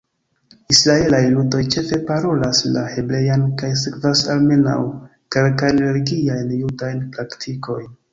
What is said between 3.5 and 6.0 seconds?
kaj sekvas almenaŭ kelkajn